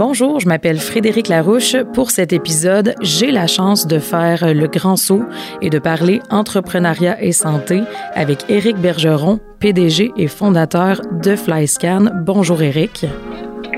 [0.00, 1.76] Bonjour, je m'appelle Frédéric Larouche.
[1.92, 5.24] Pour cet épisode, j'ai la chance de faire le grand saut
[5.60, 7.82] et de parler entrepreneuriat et santé
[8.14, 12.22] avec Éric Bergeron, PDG et fondateur de FlyScan.
[12.24, 13.04] Bonjour Éric.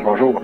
[0.04, 0.40] Bonjour.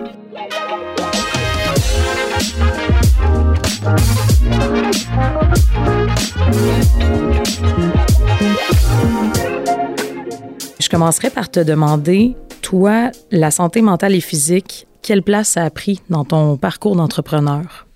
[10.81, 15.71] Je commencerai par te demander, toi, la santé mentale et physique, quelle place ça a
[15.71, 17.87] pris dans ton parcours d'entrepreneur?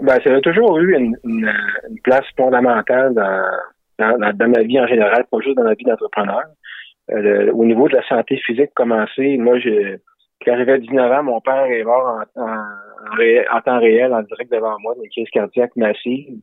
[0.00, 1.48] Ben, ça a toujours eu une,
[2.02, 6.42] place fondamentale dans, ma vie en général, pas juste dans ma vie d'entrepreneur.
[7.12, 11.40] Euh, au niveau de la santé physique, commencé, moi, quand j'arrivais à 19 ans, mon
[11.40, 16.38] père est mort en, en, temps réel, en direct devant moi, d'une crise cardiaque massive.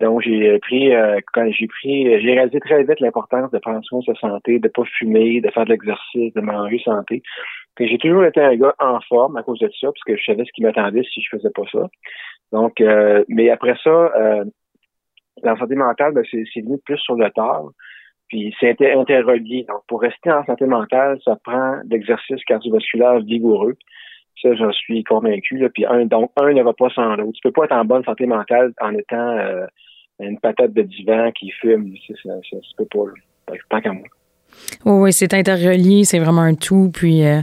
[0.00, 4.00] Donc, j'ai pris, euh, quand j'ai pris, j'ai réalisé très vite l'importance de prendre soin
[4.00, 7.22] de sa santé, de pas fumer, de faire de l'exercice, de manger santé.
[7.78, 10.44] J'ai toujours été un gars en forme à cause de ça, parce que je savais
[10.44, 11.88] ce qui m'attendait si je faisais pas ça.
[12.52, 14.44] Donc, euh, mais après ça, euh,
[15.42, 17.68] la santé mentale, ben, c'est venu plus sur le tard.
[18.28, 19.64] Puis c'est interrelié.
[19.68, 23.76] Donc, pour rester en santé mentale, ça prend l'exercice cardiovasculaire vigoureux.
[24.42, 25.58] Ça, j'en suis convaincu.
[25.58, 25.68] Là.
[25.68, 27.32] Puis un, donc, un ne va pas sans l'autre.
[27.34, 29.66] Tu peux pas être en bonne santé mentale en étant euh,
[30.18, 31.94] une patate de divan qui fume.
[32.22, 32.56] Ça, ça,
[32.90, 33.56] pas.
[33.70, 34.06] Tant qu'à moi.
[34.84, 36.90] Oui, oui, c'est interrelié, c'est vraiment un tout.
[36.92, 37.40] Puis euh,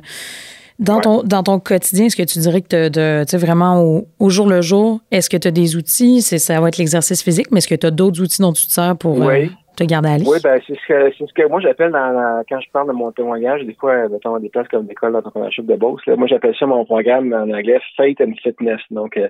[0.80, 4.62] dans, ton, dans ton quotidien, est-ce que tu dirais que tu vraiment au, jour le
[4.62, 6.22] jour, est-ce que tu as des outils?
[6.22, 8.66] C'est, ça va être l'exercice physique, mais est-ce que tu as d'autres outils dont tu
[8.66, 10.28] te sers pour euh, te garder à l'aise?
[10.28, 12.94] Oui, ben, c'est ce que c'est ce que moi j'appelle dans quand je parle de
[12.94, 16.56] mon témoignage, des fois, mettons des places comme l'école d'entrepreneurship de Beauce, là, moi j'appelle
[16.58, 18.80] ça mon programme en anglais Faith and Fitness.
[18.90, 19.28] Donc euh,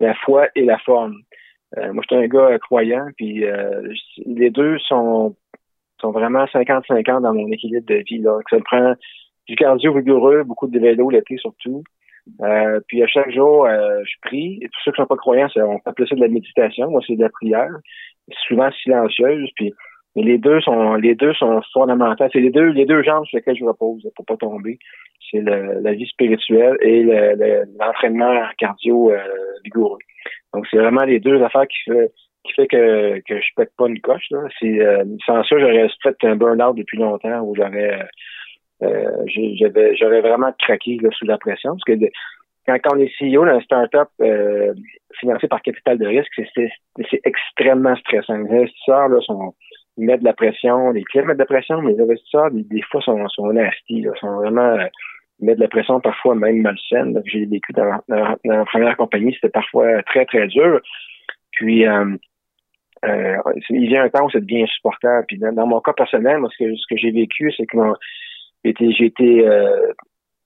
[0.00, 1.16] la foi et la forme.
[1.76, 3.44] moi, je suis un gars croyant, puis
[4.26, 5.34] les deux sont
[6.00, 8.20] sont vraiment 50-50 dans mon équilibre de vie.
[8.20, 8.94] Donc, ça me prend
[9.48, 11.82] du cardio vigoureux, beaucoup de vélo l'été surtout.
[12.42, 14.58] Euh, puis à chaque jour, euh, je prie.
[14.62, 16.90] Et ceux qui sont pas croyants, on appelle ça de la méditation.
[16.90, 17.70] Moi, c'est de la prière.
[18.46, 19.50] souvent silencieuse.
[19.56, 19.72] Puis
[20.16, 22.24] mais les deux sont les deux sont fondamentaux.
[22.32, 24.78] C'est les deux les deux jambes sur lesquelles je repose pour pas tomber.
[25.30, 27.04] C'est la vie spirituelle et
[27.78, 29.18] l'entraînement cardio euh,
[29.64, 29.98] vigoureux.
[30.54, 32.10] Donc c'est vraiment les deux affaires qui fait
[32.44, 34.26] qui fait que, que je pète pas une coche.
[34.30, 34.48] Là.
[34.62, 38.06] Euh, sans ça, j'aurais fait un burn-out depuis longtemps où j'aurais
[38.82, 41.76] euh, j'avais j'aurais vraiment craqué là, sous la pression.
[41.76, 42.04] Parce que
[42.66, 44.74] quand, on est CEO d'un startup euh,
[45.18, 46.70] financé par capital de risque, c'est,
[47.24, 48.36] extrêmement stressant.
[48.36, 49.54] Les investisseurs là, sont
[49.96, 53.00] mettent de la pression, les clients mettent de la pression, mais les investisseurs, des, fois,
[53.00, 54.76] sont, sont nasty, là, sont vraiment
[55.40, 57.20] ils mettent de la pression parfois même malsaine.
[57.24, 60.80] J'ai vécu dans, dans, la première compagnie, c'était parfois très, très dur.
[61.58, 62.16] Puis euh,
[63.04, 63.36] euh,
[63.70, 65.24] il y a un temps où ça devient insupportable.
[65.26, 67.76] Puis dans, mon cas personnel, moi, ce que, j'ai vécu, c'est que
[68.64, 69.92] j'ai été, euh,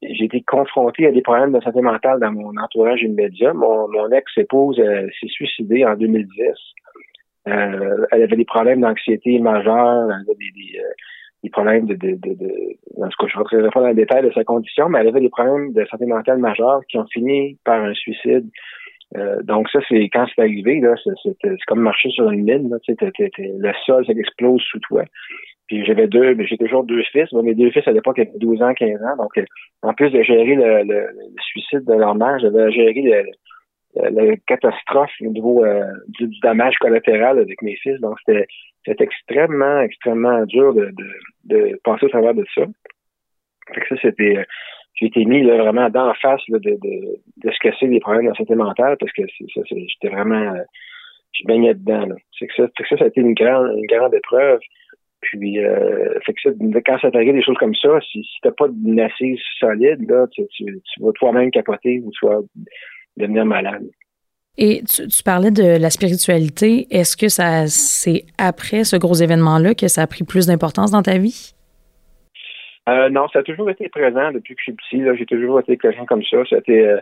[0.02, 3.52] j'ai été confronté à des problèmes de santé mentale dans mon entourage immédiat.
[3.52, 6.26] Mon, mon ex-épouse euh, s'est suicidée en 2010.
[7.48, 10.36] Euh, elle avait des problèmes d'anxiété majeure, elle avait
[11.42, 12.52] des, problèmes de, de, de, de,
[12.96, 15.20] dans ce que je rentrerai pas dans le détail de sa condition, mais elle avait
[15.20, 18.48] des problèmes de santé mentale majeure qui ont fini par un suicide.
[19.16, 22.70] Euh, donc ça, c'est quand c'est arrivé, là, c'est comme marcher sur une mine.
[22.70, 25.04] Là, le sol, ça explose sous toi.
[25.66, 27.32] Puis j'avais deux, j'ai toujours deux fils.
[27.32, 29.16] mes deux fils à l'époque avaient 12 ans, 15 ans.
[29.16, 29.44] Donc, euh,
[29.82, 31.06] en plus de gérer le, le,
[31.40, 37.38] suicide de leur mère, j'avais géré le, la catastrophe au niveau euh, du, dommage collatéral
[37.38, 38.00] avec mes fils.
[38.00, 41.10] Donc, c'était extrêmement, extrêmement dur de, de,
[41.44, 42.62] de passer au travers de ça.
[43.72, 44.44] Fait que ça, c'était
[44.94, 48.30] j'ai été mis là, vraiment d'en face de, de, de ce que c'est les problèmes
[48.30, 50.62] de santé mentale parce que j'étais vraiment euh,
[51.32, 52.08] je baignais dedans.
[52.38, 54.60] C'est que ça, que ça, a été une grande, une grande épreuve.
[55.20, 56.50] Puis euh, que ça,
[56.84, 60.26] quand ça t'arrive des choses comme ça, si, si t'as pas d'une assise solide, là,
[60.32, 60.44] tu
[61.00, 62.41] vas toi-même capoter ou tu vas
[63.16, 63.88] devenir malade.
[64.58, 66.86] Et tu, tu, parlais de la spiritualité.
[66.91, 71.02] Est-ce que ça c'est après ce gros événement-là que ça a pris plus d'importance dans
[71.02, 71.54] ta vie?
[72.88, 75.19] Euh, non, ça a toujours été présent depuis que je suis petit.
[75.19, 76.38] J'ai toujours été quelqu'un comme ça.
[76.49, 77.00] C'était euh,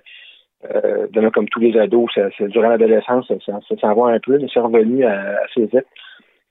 [1.16, 4.38] euh, comme tous les ados, ça, ça durant l'adolescence, ça, ça, s'en va un peu,
[4.38, 5.86] mais c'est revenu assez vite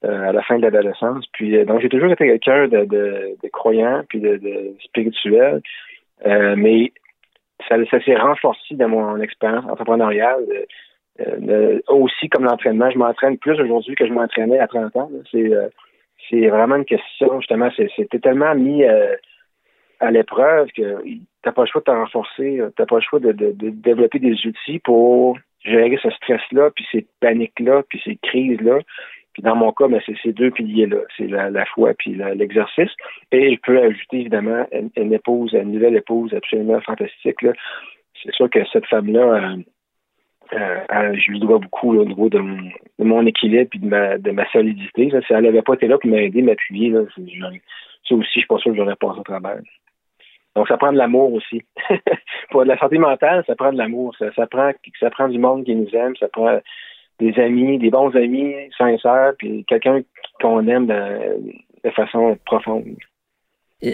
[0.06, 1.26] euh, à la fin de l'adolescence.
[1.34, 5.62] Puis euh, donc j'ai toujours été quelqu'un de, de, de, croyant puis de, de spirituel.
[6.26, 6.94] Euh, mais
[7.68, 10.46] ça, ça s'est renforcé dans mon expérience entrepreneuriale.
[11.90, 15.12] aussi comme l'entraînement, je m'entraîne plus aujourd'hui que je m'entraînais à 30 ans.
[15.32, 15.52] C'est
[16.30, 19.16] c'est vraiment une question, justement, c'était tellement mis euh,
[20.00, 21.04] à l'épreuve que
[21.42, 24.80] t'as pas le choix de te renforcer, t'as pas le choix de, développer des outils
[24.80, 28.80] pour gérer ce stress-là, puis ces paniques-là, puis ces crises-là.
[29.34, 31.00] Puis dans mon cas, ben, c'est ces deux piliers-là.
[31.18, 32.92] C'est la, foi puis l'exercice.
[33.32, 34.66] Et je peux ajouter évidemment
[34.96, 37.38] une, épouse, une nouvelle épouse absolument fantastique.
[38.24, 39.56] C'est sûr que cette femme-là,
[40.52, 42.40] je lui dois beaucoup au niveau de
[42.98, 45.10] mon, équilibre et de ma, de ma solidité.
[45.10, 48.72] Si elle n'avait pas été là pour m'aider, m'appuyer, ça aussi, je suis pas sûr
[48.72, 49.62] que j'aurais passé au travail.
[50.56, 51.62] Donc, ça prend de l'amour aussi.
[52.50, 54.16] pour la santé mentale, ça prend de l'amour.
[54.18, 56.60] Ça, ça, prend, ça prend du monde qui nous aime, ça prend
[57.20, 60.02] des amis, des bons amis sincères, puis quelqu'un
[60.42, 62.96] qu'on aime de, façon profonde.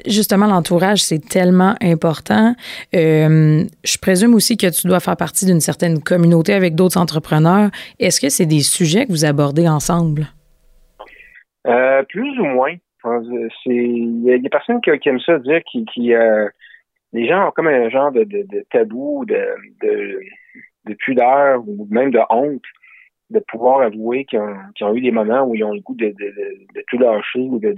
[0.07, 2.55] Justement, l'entourage, c'est tellement important.
[2.95, 7.69] Euh, je présume aussi que tu dois faire partie d'une certaine communauté avec d'autres entrepreneurs.
[7.99, 10.27] Est-ce que c'est des sujets que vous abordez ensemble?
[11.67, 12.73] Euh, plus ou moins.
[13.67, 16.49] Il y a des personnes qui, aiment ça dire qui, euh,
[17.13, 18.25] les gens ont comme un genre de,
[18.71, 19.37] tabou, de,
[19.83, 20.19] de,
[20.85, 22.63] de pudeur ou même de honte
[23.29, 26.83] de pouvoir avouer qu'ils ont, eu des moments où ils ont le goût de, de,
[26.87, 27.73] tout lâcher ou de,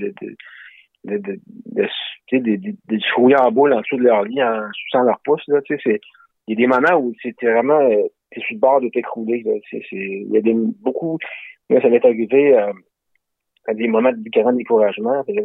[1.07, 1.39] de, de,
[2.31, 5.41] de, de, se en boule en dessous de leur lit en suçant leur pouce.
[5.47, 5.99] Là, il
[6.47, 9.43] y a des moments où c'était vraiment euh, t'es sur le bord de t'écrouler.
[9.91, 11.17] Il y a des, beaucoup.
[11.69, 12.71] Moi, ça m'est arrivé euh,
[13.67, 15.23] à des moments de grand découragement.
[15.25, 15.41] tu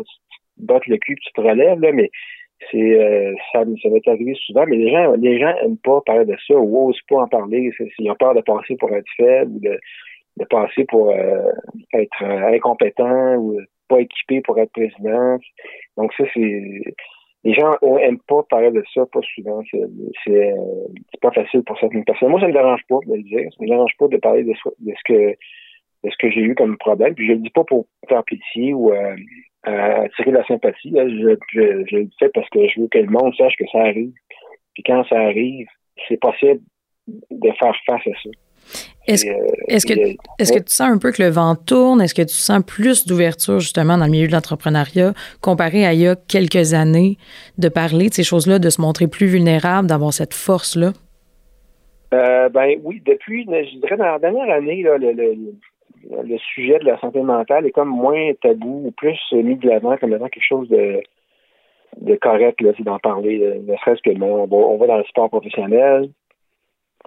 [0.59, 2.11] battes le cul, tu te relèves, là, mais
[2.71, 6.25] c'est euh, ça, ça m'est arrivé souvent, mais les gens les gens aiment pas parler
[6.25, 7.73] de ça ou osent pas en parler.
[7.99, 9.79] Ils ont peur de passer pour être faible ou de,
[10.39, 13.61] de passer pour être incompétent ou
[13.93, 15.39] pas équipé pour être président.
[15.97, 16.83] Donc ça, c'est
[17.45, 19.63] les gens aiment pas parler de ça, pas souvent.
[19.71, 19.83] C'est
[20.25, 22.31] c'est pas facile pour certaines personnes.
[22.31, 23.51] Moi, ça me dérange pas de le dire.
[23.51, 25.31] Ça me dérange pas de parler de, de ce que
[26.05, 27.15] de ce que j'ai eu comme problème.
[27.15, 29.15] Puis je le dis pas pour faire pitié ou à
[29.65, 30.93] attirer la sympathie.
[30.95, 34.13] Je, je, le fais parce que je veux que le monde sache que ça arrive.
[34.75, 35.69] Puis quand ça arrive,
[36.09, 36.61] c'est possible
[37.09, 38.31] de faire face à ça.
[39.09, 39.33] Est-ce euh,
[39.67, 39.95] est que,
[40.39, 42.01] est que tu sens un peu que le vent tourne?
[42.01, 46.01] Est-ce que tu sens plus d'ouverture justement dans le milieu de l'entrepreneuriat comparé à il
[46.01, 47.17] y a quelques années
[47.59, 50.93] de parler de ces choses-là, de se montrer plus vulnérable, d'avoir cette force-là?
[52.15, 56.85] Euh, ben oui, depuis, je dirais dans la dernière année, là, le, le sujet de
[56.85, 60.47] la santé mentale est comme moins tabou ou plus mis de l'avant comme étant quelque
[60.47, 61.01] chose de,
[62.01, 63.39] de correct, là, c'est d'en parler.
[63.67, 66.11] Ne serait-ce que on, va, on va dans le sport professionnel,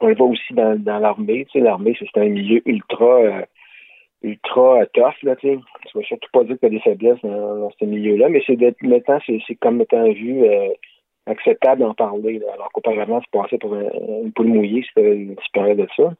[0.01, 1.45] on va aussi dans, dans l'armée.
[1.45, 3.42] Tu sais, l'armée, c'est un milieu ultra euh,
[4.24, 5.59] ultra tough, là, tu sais.
[5.88, 8.59] Tu vas surtout pas dire que tu as des faiblesses dans, ce milieu-là, mais c'est
[8.81, 10.69] maintenant, c'est comme étant vu euh,
[11.27, 12.42] acceptable d'en parler.
[12.53, 16.13] alors qu'auparavant, tu passais pour une poule mouillée si tu parlais de ça.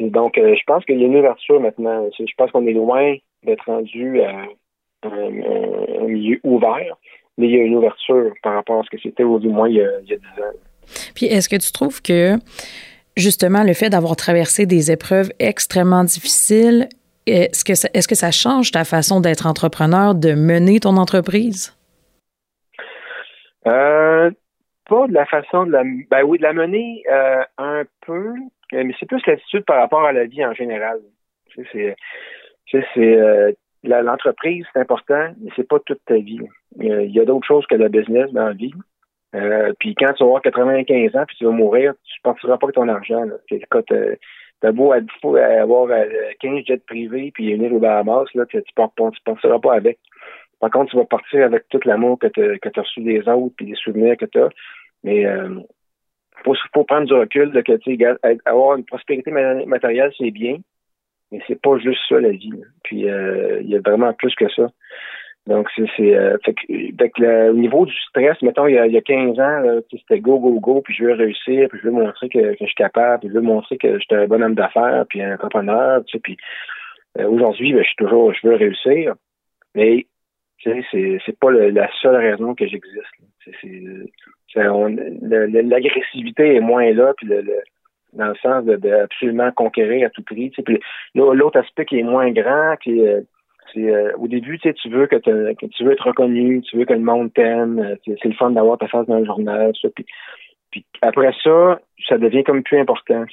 [0.00, 2.08] Donc, euh, je pense qu'il y a une ouverture maintenant.
[2.18, 4.44] Je pense qu'on est loin d'être rendu à
[5.04, 6.96] un, milieu ouvert,
[7.38, 9.76] mais il y a une ouverture par rapport à ce que c'était au moins il
[9.76, 10.56] y a, il 10 ans.
[11.14, 12.36] Puis, est-ce que tu trouves que,
[13.16, 16.88] justement, le fait d'avoir traversé des épreuves extrêmement difficiles,
[17.26, 21.76] est-ce que, ça, est-ce que ça change ta façon d'être entrepreneur, de mener ton entreprise?
[23.66, 24.30] Euh,
[24.88, 25.82] pas de la façon de la.
[26.10, 28.28] Ben oui, de la mener euh, un peu,
[28.74, 31.00] euh, mais c'est plus l'attitude par rapport à la vie en général.
[31.72, 31.96] C'est,
[32.94, 33.52] c'est, euh,
[33.82, 36.40] l'entreprise, c'est important, mais c'est pas toute ta vie.
[36.78, 38.74] Il y a d'autres choses que le business dans la vie.
[39.34, 42.56] Euh, puis quand tu vas avoir 95 ans puis tu vas mourir, tu ne partiras
[42.56, 43.24] pas avec ton argent.
[43.24, 43.34] Là.
[43.70, 43.82] Quand
[44.60, 45.88] t'as beau avoir
[46.40, 49.98] 15 jets privés puis venir au Bahamas, là, tu ne partiras pas avec.
[50.60, 53.66] Par contre, tu vas partir avec tout l'amour que tu as reçu des autres puis
[53.66, 54.48] les souvenirs que tu as.
[55.04, 55.26] Mais
[56.44, 60.58] faut, faut prendre du recul de que avoir une prospérité matérielle, c'est bien,
[61.30, 62.52] mais c'est pas juste ça la vie.
[62.84, 64.68] Puis euh, il y a vraiment plus que ça.
[65.46, 66.36] Donc c'est euh,
[66.68, 70.18] le, au niveau du stress, mettons il y a, il y a 15 ans, c'était
[70.18, 72.74] go go go, puis je veux réussir, puis je veux montrer que, que je suis
[72.74, 76.16] capable, puis je veux montrer que j'étais un bon homme d'affaires, puis un entrepreneur, tu
[76.16, 76.36] sais, puis
[77.18, 79.14] euh, aujourd'hui, ben, je suis toujours, je veux réussir,
[79.76, 80.06] mais
[80.64, 80.82] c'est
[81.24, 83.04] c'est pas la seule raison que j'existe.
[84.56, 87.44] L'agressivité est moins là, puis le,
[88.14, 90.50] dans le sens de, absolument conquérir à tout prix.
[90.50, 90.80] Tu sais,
[91.14, 93.26] l'autre aspect qui est moins grand, qui est, c'est
[93.76, 97.32] euh, au début, tu veux que, tu veux être reconnu, tu veux que le monde
[97.32, 99.72] t'aime, euh, c'est le fun d'avoir ta face dans le journal,
[100.70, 103.24] puis, après ça, ça devient comme plus important.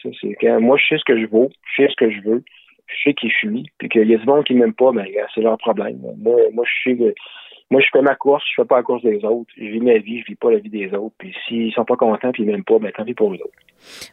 [0.59, 2.43] Moi, je sais ce que je vaux, je sais ce que je veux,
[2.87, 5.05] je sais qui je suis, puis qu'il y a du monde qui m'aime pas, ben
[5.33, 5.99] c'est leur problème.
[6.21, 6.65] Moi,
[7.81, 9.49] je fais ma course, je fais pas la course des autres.
[9.57, 11.15] Je vis ma vie, je vis pas la vie des autres.
[11.17, 13.57] Puis s'ils sont pas contents puis ils m'aiment pas, ben tant pis pour eux autres.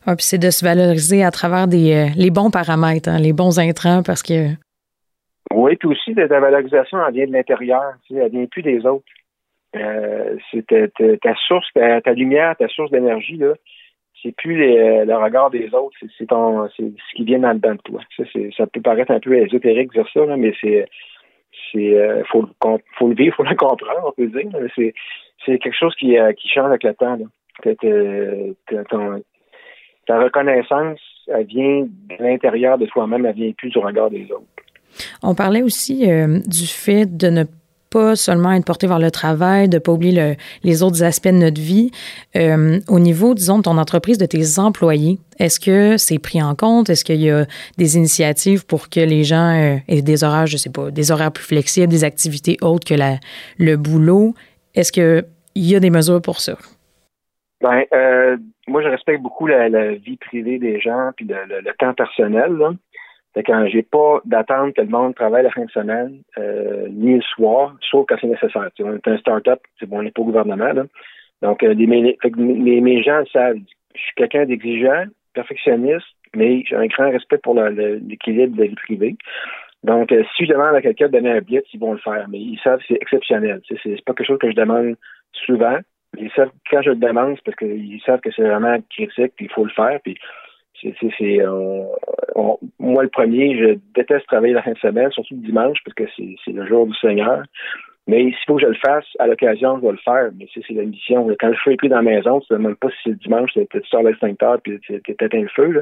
[0.07, 3.59] Puis c'est de se valoriser à travers des euh, les bons paramètres, hein, les bons
[3.59, 4.49] intrants, parce que.
[5.53, 8.87] Oui, puis aussi ta valorisation, elle vient de l'intérieur, tu sais, elle vient plus des
[8.87, 9.05] autres.
[9.77, 13.55] Euh, c'est ta, source, ta, lumière, ta source d'énergie, là.
[14.23, 17.55] C'est plus les, le regard des autres, c'est ton c'est ce qui vient dans le
[17.55, 18.01] dedans de toi.
[18.19, 20.87] Ça, ça peut paraître un peu ésotérique de dire ça, là, mais c'est
[21.73, 22.47] c'est euh, faut,
[22.99, 24.51] faut le vivre, faut le comprendre, on peut dire.
[24.77, 24.95] C'est,
[25.45, 27.17] c'est quelque chose qui, euh, qui change avec le temps.
[27.17, 27.25] Là.
[30.07, 34.45] ta reconnaissance, elle vient de l'intérieur de toi-même, elle vient plus du regard des autres.
[35.23, 37.45] On parlait aussi euh, du fait de ne
[37.91, 41.33] pas seulement être porté vers le travail, de ne pas oublier les autres aspects de
[41.33, 41.91] notre vie.
[42.37, 46.55] Euh, au niveau, disons, de ton entreprise, de tes employés, est-ce que c'est pris en
[46.55, 46.89] compte?
[46.89, 47.47] Est-ce qu'il y a
[47.79, 51.33] des initiatives pour que les gens euh, aient des horaires, je sais pas, des horaires
[51.33, 52.95] plus flexibles, des activités autres que
[53.59, 54.35] le boulot?
[54.75, 55.25] Est-ce qu'il
[55.57, 56.57] y a des mesures pour ça?
[57.61, 58.37] Ben, euh,
[58.69, 62.57] moi, je respecte beaucoup la, vie privée des gens puis le, temps personnel.
[63.35, 67.15] Fait quand j'ai pas d'attente que le monde travaille la fin de semaine, euh, ni
[67.15, 68.69] le soir, sauf quand c'est nécessaire.
[68.75, 70.73] Tu on est un start-up, bon, on n'est pas au gouvernement.
[70.73, 70.85] Là.
[71.43, 73.59] Donc, euh, les, mes, mes, gens savent,
[73.95, 78.75] je suis quelqu'un d'exigeant, perfectionniste, mais j'ai un grand respect pour l'équilibre de la vie
[78.75, 79.17] privée.
[79.85, 82.27] Donc, euh, si je demande à quelqu'un de donner un billet, ils vont le faire,
[82.29, 83.63] mais ils savent que c'est exceptionnel.
[83.69, 84.97] C'est, pas quelque chose que je demande
[85.33, 85.79] souvent.
[86.19, 89.47] Ils savent quand je le demande, c'est parce qu'ils savent que c'est vraiment critique, puis
[89.47, 90.01] il faut le faire.
[90.83, 91.85] C'est, euh,
[92.79, 96.05] moi, le premier, je déteste travailler la fin de semaine, surtout le dimanche, parce que
[96.17, 97.43] c'est, le jour du Seigneur.
[98.07, 100.31] Mais s'il faut que je le fasse, à l'occasion, je vais le faire.
[100.39, 101.29] Mais c'est, la mission.
[101.39, 103.17] Quand le feu est pris dans la maison, tu ne demandes pas si c'est le
[103.17, 105.81] dimanche, tu sors l'extincteur puis tu éteins le feu.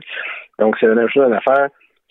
[0.59, 1.69] Donc, c'est la même chose à faire.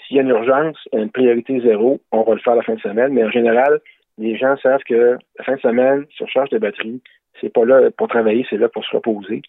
[0.08, 2.80] S'il y a une urgence, une priorité zéro, on va le faire la fin de
[2.80, 3.14] semaine.
[3.14, 3.80] Mais en général,
[4.18, 7.02] les gens savent que la fin de semaine, surcharge de batterie,
[7.40, 9.42] c'est pas là pour travailler, c'est là pour se reposer.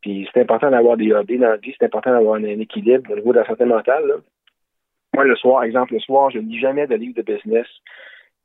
[0.00, 3.16] Puis c'est important d'avoir des hobbies dans la vie, c'est important d'avoir un, équilibre au
[3.16, 4.16] niveau de la santé mentale.
[5.14, 7.66] Moi, le soir, exemple, le soir, je ne lis jamais de livres de business.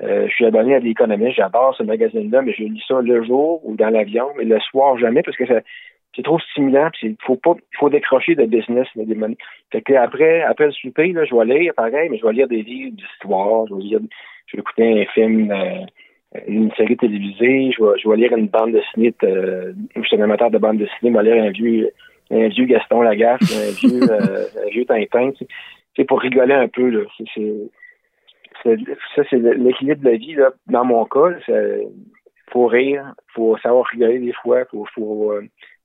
[0.03, 3.61] Euh, je suis abonné à l'économie, j'adore ce magazine-là, mais je lis ça le jour
[3.65, 5.43] ou dans l'avion, mais le soir jamais parce que
[6.15, 8.87] c'est trop stimulant, il faut pas faut décrocher de business.
[9.71, 12.63] Fait que après, après le souper, je vais lire pareil, mais je vais lire des
[12.63, 13.99] livres d'histoire, je vais lire
[14.47, 15.85] je vais écouter un film euh,
[16.47, 19.13] une série télévisée, je vais, je vais lire une bande dessinée.
[19.21, 21.91] De, je suis un amateur de bande dessinée, je vais lire un vieux,
[22.31, 25.31] un vieux Gaston Lagaffe, un vieux, euh, un vieux Tintin.
[25.95, 26.89] C'est pour rigoler un peu.
[26.89, 27.01] Là.
[27.35, 27.69] C'est,
[28.63, 30.35] ça, c'est l'équilibre de la vie.
[30.35, 30.51] Là.
[30.67, 31.87] Dans mon cas, il
[32.49, 34.63] faut rire, faut savoir rigoler des fois.
[34.65, 35.41] Faut, faut, euh,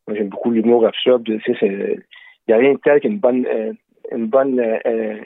[0.06, 1.26] moi, j'aime beaucoup l'humour absurde.
[1.26, 2.02] Il
[2.48, 3.46] n'y a rien de tel qu'une bonne...
[3.46, 3.72] Euh,
[4.12, 4.60] une bonne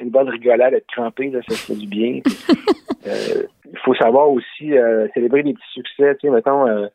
[0.00, 2.20] une bonne rigolade, être crampé, là, ça fait du bien.
[3.04, 6.16] il faut savoir aussi euh, célébrer des petits succès.
[6.16, 6.86] Tu sais, mettons, euh,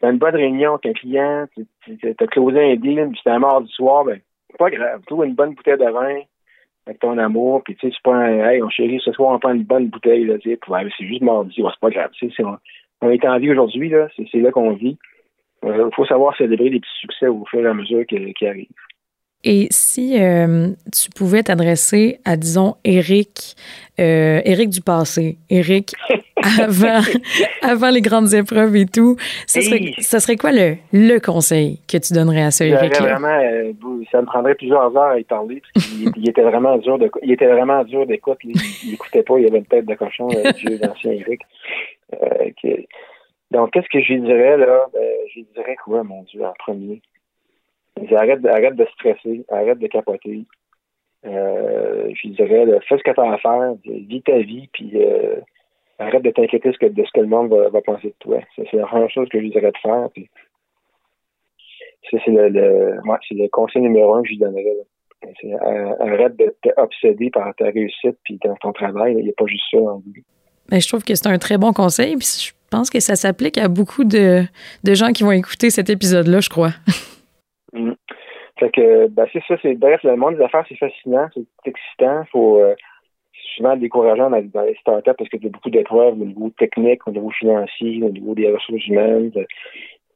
[0.00, 3.62] t'as une bonne réunion avec un client, tu as closé un deal, puis c'était mort
[3.62, 4.20] du soir, ben,
[4.58, 5.02] pas grave.
[5.06, 6.20] Trouve une bonne bouteille de vin
[6.86, 9.52] avec ton amour, puis tu sais, tu prends, hey, on chérit, ce soir, on prend
[9.52, 10.58] une bonne bouteille, là, tu sais,
[10.98, 12.58] c'est juste mardi, c'est pas grave, tu sais, on,
[13.00, 14.98] on, est en vie aujourd'hui, là, c'est là qu'on vit.
[15.62, 18.68] Il euh, faut savoir célébrer les petits succès au fur et à mesure qui arrivent.
[19.44, 23.54] Et si euh, tu pouvais t'adresser à, disons, Eric,
[24.00, 25.92] euh, Eric du passé, Eric
[26.60, 27.00] avant,
[27.62, 31.98] avant les grandes épreuves et tout, ce serait, ça serait quoi le, le conseil que
[31.98, 33.72] tu donnerais à ce Eric Vraiment, euh,
[34.10, 37.10] ça me prendrait plusieurs heures à y parler parce qu'il il était vraiment dur de,
[37.22, 38.38] il était vraiment dur d'écoute.
[38.44, 41.42] Il, n'écoutait pas, il avait une tête de cochon, le vieux ancien Eric.
[43.50, 44.86] Donc, qu'est-ce que je lui dirais là?
[44.92, 47.00] Ben, Je lui dirais quoi, mon Dieu, en premier?
[48.16, 50.44] Arrête, de stresser, arrête de capoter.
[51.26, 55.36] Euh, je dirais, fais ce que tu as à faire, vis ta vie, puis euh,
[55.98, 58.40] arrête de t'inquiéter de ce que le monde va, penser de toi.
[58.56, 60.08] C'est la première chose que je dirais de faire.
[60.12, 60.28] Puis,
[62.10, 64.76] c'est le, le, c'est le conseil numéro un que je lui donnerais.
[65.44, 69.14] Euh, arrête de t'obséder par ta réussite puis dans ton travail.
[69.16, 70.22] Il n'y a pas juste ça en vie.
[70.68, 72.16] Ben, je trouve que c'est un très bon conseil.
[72.16, 74.44] Puis je pense que ça s'applique à beaucoup de
[74.84, 76.72] gens qui vont écouter cet épisode-là, je crois.
[78.76, 82.24] Ben, c'est ça, c'est, bref, le monde des affaires, c'est fascinant, c'est excitant.
[82.30, 82.74] Faut, euh,
[83.56, 87.06] souvent décourageant dans, dans, les startups parce que y a beaucoup d'épreuves au niveau technique,
[87.06, 89.32] au niveau financier, au niveau des ressources humaines.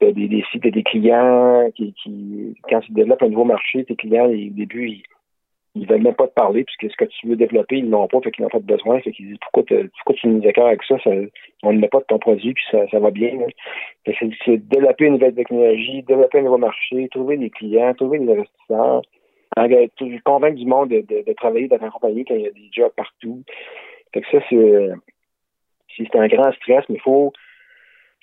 [0.00, 3.96] T'as des, des sites, des clients qui, qui, quand tu développes un nouveau marché, tes
[3.96, 5.02] clients, au début, ils,
[5.78, 8.20] ils veulent même pas te parler, puisque ce que tu veux développer, ils l'ont pas,
[8.20, 9.00] fait qu'ils n'ont pas de besoin.
[9.00, 11.10] Fait qu'ils disent pourquoi, pourquoi tu nous d'accord avec ça, ça
[11.62, 13.38] on ne met pas de ton produit, puis ça, ça va bien.
[14.06, 19.02] C'est développer une nouvelle technologie, développer un nouveau marché, trouver des clients, trouver des investisseurs,
[20.24, 23.42] convaincre du monde de, travailler dans une compagnie quand il y a des jobs partout.
[24.12, 27.32] Fait que ça, c'est un grand stress, mais il faut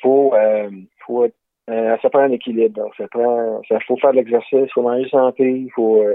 [0.02, 0.70] faut euh,
[1.06, 1.28] faut
[1.70, 2.90] euh, ça prend un équilibre.
[2.98, 6.14] Ça prend faut faire de l'exercice, il faut manger santé, il faut euh,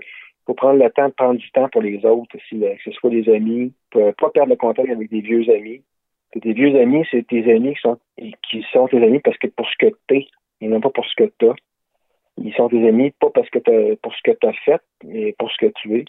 [0.50, 3.10] faut prendre le temps de prendre du temps pour les autres aussi, que ce soit
[3.10, 5.82] des amis, pas perdre le contact avec des vieux amis.
[6.32, 7.98] Tes vieux amis, c'est tes amis qui sont
[8.48, 10.26] qui sont tes amis parce que pour ce que t'es,
[10.60, 11.54] et non pas pour ce que t'as.
[12.38, 15.34] Ils sont tes amis pas parce que t'as pour ce que tu as fait, mais
[15.38, 16.04] pour ce que tu es.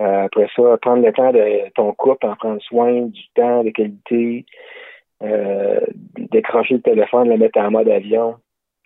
[0.00, 3.70] Euh, après ça, prendre le temps de ton couple, en prendre soin, du temps de
[3.70, 4.44] qualité,
[5.22, 5.80] euh,
[6.16, 8.36] décrocher le téléphone, le mettre en mode avion,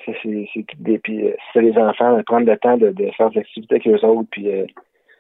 [0.05, 3.75] c'est des puis euh, c'est les enfants de prendre le temps de, faire des activités
[3.77, 4.65] avec eux autres puis euh,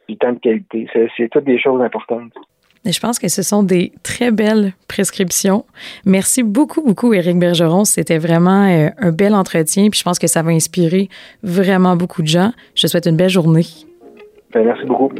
[0.08, 2.32] du temps de qualité c'est toutes des choses importantes
[2.92, 5.64] je pense que ce sont des très belles prescriptions.
[6.06, 7.84] Merci beaucoup, beaucoup, Éric Bergeron.
[7.84, 9.88] C'était vraiment euh, un bel entretien.
[9.90, 11.08] Puis je pense que ça va inspirer
[11.42, 12.52] vraiment beaucoup de gens.
[12.74, 13.66] Je te souhaite une belle journée.
[14.52, 15.10] Ben, merci beaucoup.